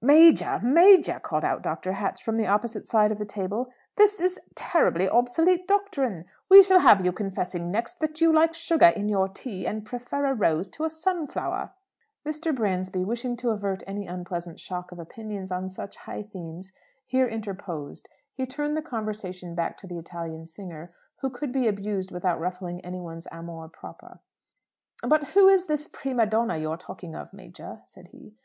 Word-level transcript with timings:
"Major, 0.00 0.60
Major," 0.62 1.18
called 1.18 1.44
out 1.44 1.62
Dr. 1.62 1.94
Hatch 1.94 2.22
from 2.22 2.36
the 2.36 2.46
opposite 2.46 2.88
side 2.88 3.10
of 3.10 3.18
the 3.18 3.24
table, 3.24 3.72
"this 3.96 4.20
is 4.20 4.38
terribly 4.54 5.08
obsolete 5.08 5.66
doctrine! 5.66 6.26
We 6.48 6.62
shall 6.62 6.78
have 6.78 7.04
you 7.04 7.10
confessing 7.10 7.72
next 7.72 7.98
that 7.98 8.20
you 8.20 8.32
like 8.32 8.54
sugar 8.54 8.86
in 8.86 9.08
your 9.08 9.26
tea, 9.28 9.66
and 9.66 9.84
prefer 9.84 10.26
a 10.26 10.32
rose 10.34 10.70
to 10.70 10.84
a 10.84 10.90
sunflower!" 10.90 11.72
Mr. 12.24 12.54
Bransby, 12.54 13.04
wishing 13.04 13.36
to 13.38 13.50
avert 13.50 13.82
any 13.84 14.06
unpleasant 14.06 14.60
shock 14.60 14.92
of 14.92 15.00
opinions 15.00 15.50
on 15.50 15.68
such 15.68 15.96
high 15.96 16.22
themes, 16.22 16.70
here 17.04 17.26
interposed. 17.26 18.08
He 18.34 18.46
turned 18.46 18.76
the 18.76 18.82
conversation 18.82 19.56
back 19.56 19.76
to 19.78 19.88
the 19.88 19.98
Italian 19.98 20.46
singer, 20.46 20.92
who 21.20 21.30
could 21.30 21.50
be 21.50 21.66
abused 21.66 22.12
without 22.12 22.38
ruffling 22.38 22.80
anybody's 22.84 23.26
amour 23.32 23.68
proper. 23.68 24.20
"But 25.02 25.24
who 25.30 25.48
is 25.48 25.66
this 25.66 25.88
prima 25.88 26.26
donna 26.26 26.58
you're 26.58 26.76
talking 26.76 27.16
of, 27.16 27.32
Major?" 27.32 27.80
said 27.86 28.06
he. 28.12 28.36